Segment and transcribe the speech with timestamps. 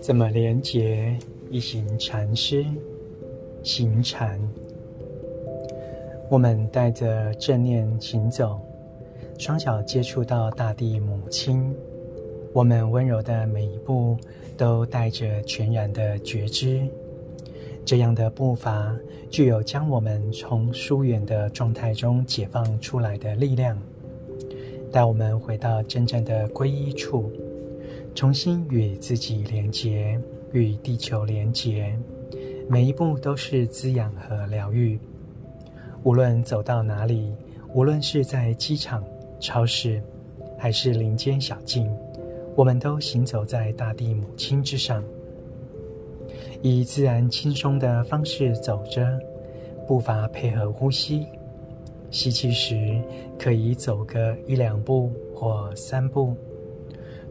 [0.00, 1.16] 怎么连接
[1.50, 2.64] 一行禅师
[3.62, 4.40] 行禅？
[6.28, 8.60] 我们带着正念行走，
[9.38, 11.74] 双脚接触到大地母亲。
[12.52, 14.16] 我们温柔的每一步
[14.56, 16.82] 都带着全然的觉知。
[17.84, 18.96] 这样的步伐
[19.28, 23.76] 具有将我们从疏远的状态中解放出来的力量，
[24.92, 27.32] 带我们回到真正的皈依处。
[28.14, 30.20] 重新与自己连结，
[30.52, 31.98] 与地球连结，
[32.68, 35.00] 每一步都是滋养和疗愈。
[36.02, 37.32] 无论走到哪里，
[37.72, 39.02] 无论是在机场、
[39.40, 40.02] 超市，
[40.58, 41.90] 还是林间小径，
[42.54, 45.02] 我们都行走在大地母亲之上，
[46.60, 49.18] 以自然轻松的方式走着，
[49.86, 51.26] 步伐配合呼吸。
[52.12, 53.00] 吸气时，
[53.38, 56.36] 可以走个一两步或三步。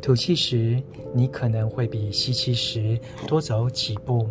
[0.00, 0.80] 吐气时，
[1.12, 4.28] 你可能会比吸气时多走几步，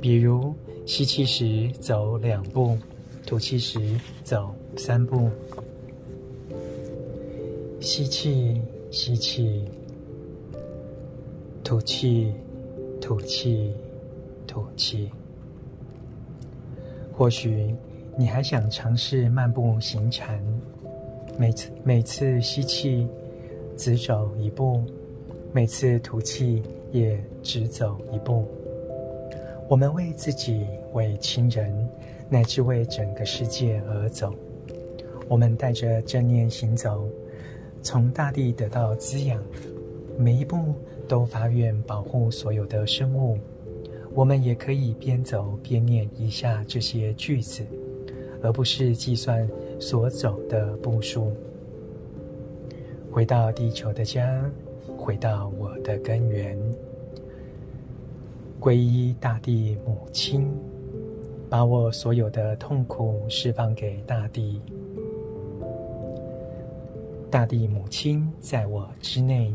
[0.00, 0.54] 比如
[0.86, 2.78] 吸气时走两步，
[3.26, 3.80] 吐气时
[4.22, 5.28] 走三步。
[7.80, 9.64] 吸气，吸气，
[11.64, 12.32] 吐气，
[13.00, 13.72] 吐气，
[14.46, 15.10] 吐气。
[17.12, 17.74] 或许
[18.18, 20.42] 你还想尝试漫步行禅，
[21.38, 23.06] 每次每次吸气。
[23.76, 24.82] 只走一步，
[25.52, 28.44] 每次吐气也只走一步。
[29.68, 31.88] 我们为自己、为亲人，
[32.28, 34.34] 乃至为整个世界而走。
[35.28, 37.08] 我们带着正念行走，
[37.80, 39.40] 从大地得到滋养，
[40.18, 40.74] 每一步
[41.06, 43.38] 都发愿保护所有的生物。
[44.12, 47.64] 我们也可以边走边念以下这些句子，
[48.42, 51.32] 而不是计算所走的步数。
[53.10, 54.44] 回到地球的家，
[54.96, 56.56] 回到我的根源，
[58.60, 60.48] 皈依大地母亲，
[61.48, 64.60] 把我所有的痛苦释放给大地。
[67.30, 69.52] 大地母亲在我之内，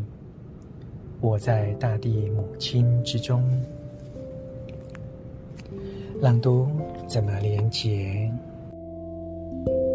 [1.22, 3.44] 我在大地母亲之中。
[6.20, 6.68] 朗读
[7.08, 8.32] 怎么连结？
[9.54, 9.93] you